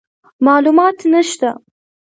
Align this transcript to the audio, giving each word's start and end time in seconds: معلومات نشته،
معلومات 0.47 0.99
نشته، 1.13 1.49